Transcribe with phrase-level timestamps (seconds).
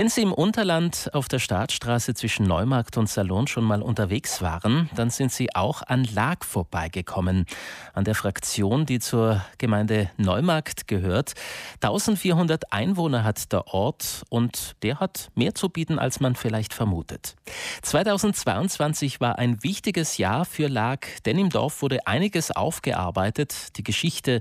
[0.00, 4.88] Wenn Sie im Unterland auf der Startstraße zwischen Neumarkt und Salon schon mal unterwegs waren,
[4.94, 7.44] dann sind Sie auch an Lag vorbeigekommen,
[7.92, 11.34] an der Fraktion, die zur Gemeinde Neumarkt gehört.
[11.82, 17.36] 1400 Einwohner hat der Ort und der hat mehr zu bieten, als man vielleicht vermutet.
[17.82, 24.40] 2022 war ein wichtiges Jahr für Lag, denn im Dorf wurde einiges aufgearbeitet, die Geschichte,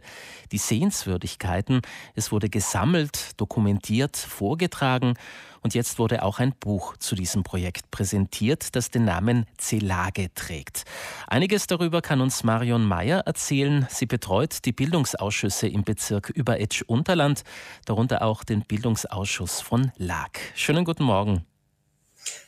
[0.54, 1.82] die Sehenswürdigkeiten,
[2.16, 5.16] es wurde gesammelt, dokumentiert, vorgetragen
[5.62, 10.86] und jetzt wurde auch ein Buch zu diesem Projekt präsentiert, das den Namen Zelage trägt.
[11.28, 13.88] Einiges darüber kann uns Marion Mayer erzählen.
[13.90, 17.44] Sie betreut die Bildungsausschüsse im Bezirk Überetsch-Unterland,
[17.86, 20.32] darunter auch den Bildungsausschuss von Lag.
[20.56, 21.46] Schönen guten Morgen.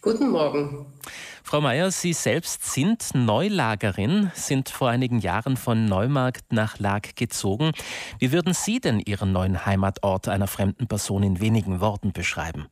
[0.01, 0.85] Guten Morgen.
[1.43, 7.71] Frau Mayer, Sie selbst sind Neulagerin, sind vor einigen Jahren von Neumarkt nach Lag gezogen.
[8.20, 12.67] Wie würden Sie denn Ihren neuen Heimatort einer fremden Person in wenigen Worten beschreiben?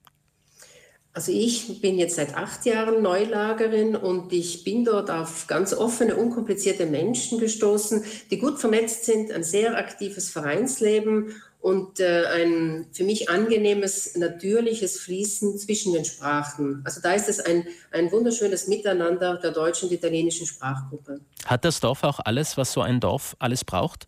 [1.13, 6.15] Also ich bin jetzt seit acht Jahren Neulagerin und ich bin dort auf ganz offene,
[6.15, 13.03] unkomplizierte Menschen gestoßen, die gut vernetzt sind, ein sehr aktives Vereinsleben und äh, ein für
[13.03, 16.81] mich angenehmes, natürliches Fließen zwischen den Sprachen.
[16.85, 21.19] Also da ist es ein, ein wunderschönes Miteinander der deutschen und italienischen Sprachgruppe.
[21.45, 24.07] Hat das Dorf auch alles, was so ein Dorf alles braucht?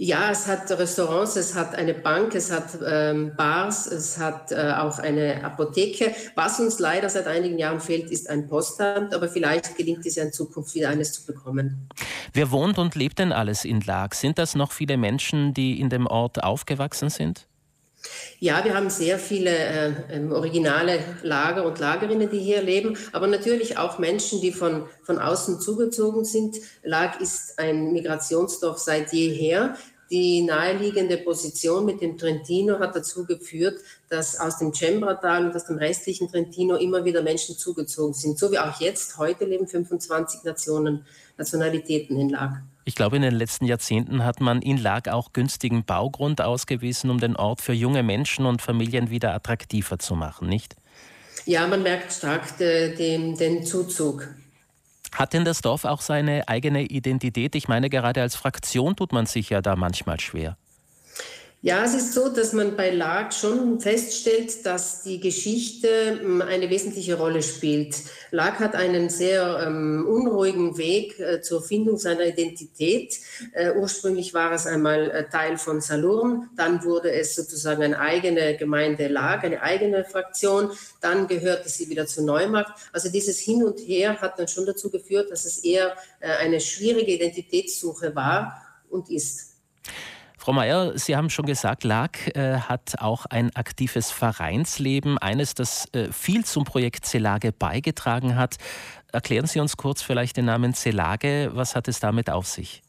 [0.00, 4.74] Ja, es hat Restaurants, es hat eine Bank, es hat ähm, Bars, es hat äh,
[4.76, 6.14] auch eine Apotheke.
[6.36, 10.22] Was uns leider seit einigen Jahren fehlt, ist ein Postamt, aber vielleicht gelingt es ja
[10.22, 11.88] in Zukunft wieder eines zu bekommen.
[12.32, 14.14] Wer wohnt und lebt denn alles in Lag?
[14.14, 17.47] Sind das noch viele Menschen, die in dem Ort aufgewachsen sind?
[18.40, 23.26] Ja, wir haben sehr viele äh, ähm, originale Lager und Lagerinnen, die hier leben, aber
[23.26, 26.56] natürlich auch Menschen, die von, von außen zugezogen sind.
[26.82, 29.76] Lag ist ein Migrationsdorf seit jeher.
[30.10, 33.78] Die naheliegende Position mit dem Trentino hat dazu geführt,
[34.08, 38.38] dass aus dem Cembratal und aus dem restlichen Trentino immer wieder Menschen zugezogen sind.
[38.38, 39.18] So wie auch jetzt.
[39.18, 41.04] Heute leben 25 Nationen,
[41.36, 42.52] Nationalitäten in Lag.
[42.86, 47.20] Ich glaube, in den letzten Jahrzehnten hat man in Lag auch günstigen Baugrund ausgewiesen, um
[47.20, 50.74] den Ort für junge Menschen und Familien wieder attraktiver zu machen, nicht?
[51.44, 54.28] Ja, man merkt stark de, de, den Zuzug.
[55.12, 57.54] Hat denn das Dorf auch seine eigene Identität?
[57.54, 60.56] Ich meine, gerade als Fraktion tut man sich ja da manchmal schwer.
[61.60, 66.70] Ja, es ist so, dass man bei Lag schon feststellt, dass die Geschichte ähm, eine
[66.70, 67.96] wesentliche Rolle spielt.
[68.30, 73.18] Lag hat einen sehr ähm, unruhigen Weg äh, zur Findung seiner Identität.
[73.54, 78.56] Äh, ursprünglich war es einmal äh, Teil von Salurn, dann wurde es sozusagen eine eigene
[78.56, 80.70] Gemeinde Lag, eine eigene Fraktion,
[81.00, 82.70] dann gehörte sie wieder zu Neumarkt.
[82.92, 86.60] Also dieses Hin und Her hat dann schon dazu geführt, dass es eher äh, eine
[86.60, 89.57] schwierige Identitätssuche war und ist.
[90.48, 95.92] Frau Mayer, Sie haben schon gesagt, LAG äh, hat auch ein aktives Vereinsleben, eines, das
[95.92, 98.56] äh, viel zum Projekt Celage beigetragen hat.
[99.12, 101.50] Erklären Sie uns kurz vielleicht den Namen Celage.
[101.52, 102.82] Was hat es damit auf sich?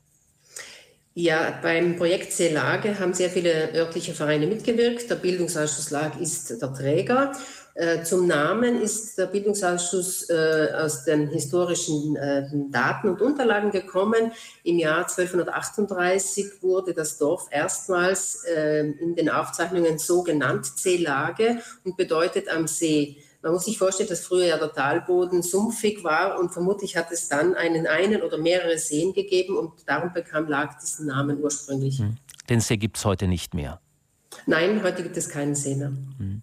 [1.15, 5.09] Ja, beim Projekt Celage haben sehr viele örtliche Vereine mitgewirkt.
[5.09, 7.33] Der Bildungsausschuss LAG ist der Träger.
[7.79, 14.33] Äh, zum Namen ist der Bildungsausschuss äh, aus den historischen äh, Daten und Unterlagen gekommen.
[14.65, 22.49] Im Jahr 1238 wurde das Dorf erstmals in den Aufzeichnungen so genannt, Seelage und bedeutet
[22.49, 23.17] am See.
[23.41, 27.29] Man muss sich vorstellen, dass früher ja der Talboden sumpfig war und vermutlich hat es
[27.29, 31.99] dann einen, einen oder mehrere Seen gegeben und darum bekam Lag diesen Namen ursprünglich.
[31.99, 32.17] Hm.
[32.49, 33.79] Den See gibt es heute nicht mehr.
[34.45, 35.93] Nein, heute gibt es keinen See mehr.
[36.17, 36.41] Hm.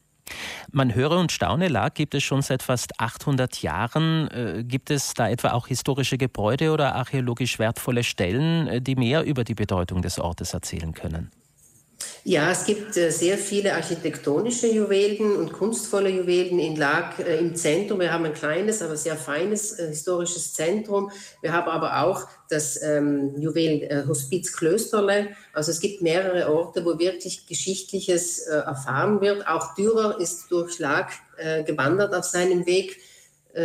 [0.73, 4.29] Man höre und staune, Lag gibt es schon seit fast 800 Jahren.
[4.29, 9.25] Äh, gibt es da etwa auch historische Gebäude oder archäologisch wertvolle Stellen, äh, die mehr
[9.25, 11.31] über die Bedeutung des Ortes erzählen können?
[12.29, 17.55] Ja, es gibt äh, sehr viele architektonische Juwelen und kunstvolle Juwelen in Lag äh, im
[17.55, 18.01] Zentrum.
[18.01, 21.13] Wir haben ein kleines, aber sehr feines äh, historisches Zentrum.
[21.41, 25.29] Wir haben aber auch das ähm, Juwelen äh, Hospiz Klösterle.
[25.53, 29.47] Also es gibt mehrere Orte, wo wirklich Geschichtliches äh, erfahren wird.
[29.47, 32.99] Auch Dürer ist durch Lag äh, gewandert auf seinem Weg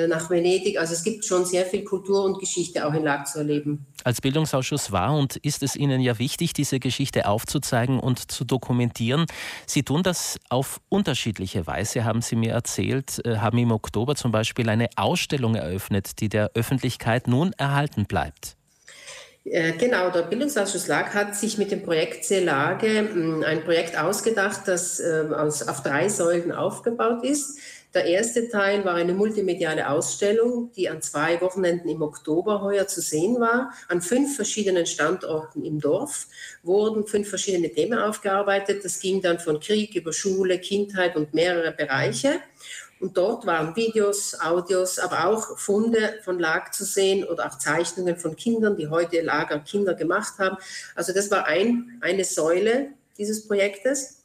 [0.07, 0.79] nach Venedig.
[0.79, 3.85] Also es gibt schon sehr viel Kultur und Geschichte auch in Lag zu erleben.
[4.03, 9.25] Als Bildungsausschuss war und ist es Ihnen ja wichtig, diese Geschichte aufzuzeigen und zu dokumentieren.
[9.67, 14.31] Sie tun das auf unterschiedliche Weise, haben Sie mir erzählt, äh, haben im Oktober zum
[14.31, 18.55] Beispiel eine Ausstellung eröffnet, die der Öffentlichkeit nun erhalten bleibt.
[19.43, 23.09] Äh, genau, der Bildungsausschuss LAG hat sich mit dem Projekt Seelage
[23.45, 27.57] ein Projekt ausgedacht, das äh, auf drei Säulen aufgebaut ist.
[27.93, 33.01] Der erste Teil war eine multimediale Ausstellung, die an zwei Wochenenden im Oktober heuer zu
[33.01, 33.73] sehen war.
[33.89, 36.27] An fünf verschiedenen Standorten im Dorf
[36.63, 38.85] wurden fünf verschiedene Themen aufgearbeitet.
[38.85, 42.39] Das ging dann von Krieg über Schule, Kindheit und mehrere Bereiche.
[43.01, 48.15] Und dort waren Videos, Audios, aber auch Funde von Lag zu sehen oder auch Zeichnungen
[48.15, 50.55] von Kindern, die heute Lager Kinder gemacht haben.
[50.95, 54.20] Also das war ein, eine Säule dieses Projektes.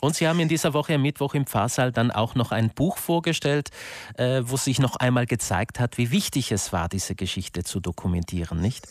[0.00, 2.98] Und Sie haben in dieser Woche am Mittwoch im Pfarrsaal dann auch noch ein Buch
[2.98, 3.70] vorgestellt,
[4.16, 8.60] äh, wo sich noch einmal gezeigt hat, wie wichtig es war, diese Geschichte zu dokumentieren,
[8.60, 8.86] nicht?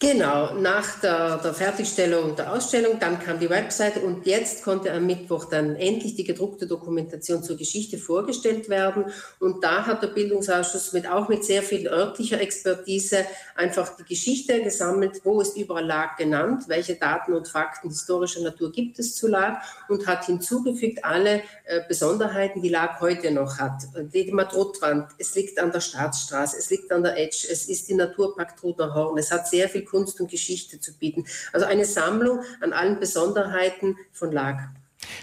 [0.00, 5.06] Genau, nach der, der, Fertigstellung der Ausstellung, dann kam die Website und jetzt konnte am
[5.06, 9.06] Mittwoch dann endlich die gedruckte Dokumentation zur Geschichte vorgestellt werden.
[9.40, 13.24] Und da hat der Bildungsausschuss mit, auch mit sehr viel örtlicher Expertise
[13.56, 18.70] einfach die Geschichte gesammelt, wo es überall lag genannt, welche Daten und Fakten historischer Natur
[18.70, 23.82] gibt es zu Lag und hat hinzugefügt alle äh, Besonderheiten, die Lag heute noch hat.
[24.14, 27.94] Die Madrotwand, es liegt an der Staatsstraße, es liegt an der Edge, es ist die
[27.94, 31.24] Naturpark Trudner Horn, es hat sehr viel Kunst und Geschichte zu bieten.
[31.52, 34.68] Also eine Sammlung an allen Besonderheiten von Lag.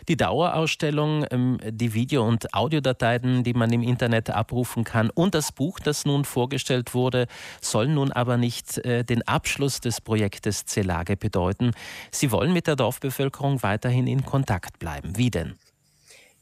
[0.08, 5.52] Die Dauerausstellung, ähm, die Video- und Audiodateien, die man im Internet abrufen kann und das
[5.52, 7.28] Buch, das nun vorgestellt wurde,
[7.62, 11.72] sollen nun aber nicht äh, den Abschluss des Projektes Celage bedeuten.
[12.12, 15.18] Sie wollen mit der Dorfbevölkerung weiterhin in Kontakt bleiben.
[15.18, 15.56] Wie denn?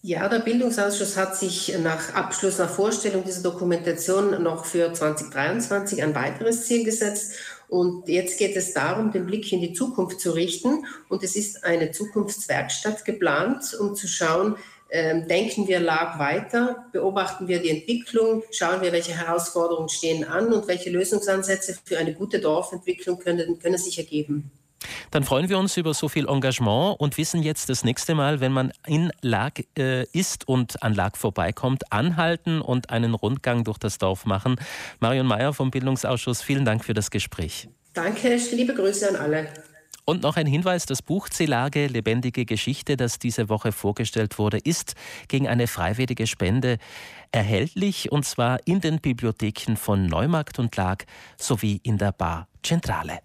[0.06, 6.14] Ja, der Bildungsausschuss hat sich nach Abschluss, nach Vorstellung dieser Dokumentation noch für 2023 ein
[6.14, 7.36] weiteres Ziel gesetzt.
[7.74, 10.86] Und jetzt geht es darum, den Blick in die Zukunft zu richten.
[11.10, 14.58] Und es ist eine Zukunftswerkstatt geplant, um zu schauen,
[14.92, 20.54] ähm, denken wir lag weiter, beobachten wir die Entwicklung, schauen wir, welche Herausforderungen stehen an
[20.54, 24.52] und welche Lösungsansätze für eine gute Dorfentwicklung können, können sich ergeben.
[25.12, 28.52] Dann freuen wir uns über so viel Engagement und wissen jetzt das nächste Mal, wenn
[28.52, 33.98] man in Lag äh, ist und an Lag vorbeikommt, anhalten und einen Rundgang durch das
[33.98, 34.56] Dorf machen.
[35.00, 37.68] Marion Mayer vom Bildungsausschuss, vielen Dank für das Gespräch.
[37.94, 39.48] Danke, liebe Grüße an alle.
[40.06, 44.96] Und noch ein Hinweis, das Buch Zelage, lebendige Geschichte, das diese Woche vorgestellt wurde, ist
[45.30, 46.78] gegen eine freiwillige Spende
[47.32, 51.06] erhältlich und zwar in den Bibliotheken von Neumarkt und Lag
[51.38, 53.24] sowie in der Bar Centrale.